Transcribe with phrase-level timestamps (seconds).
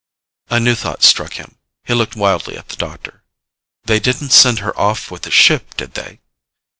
[0.49, 1.57] A new thought struck him.
[1.83, 3.21] He looked wildly at the doctor.
[3.83, 6.21] "They didn't send her off with the ship, did they?"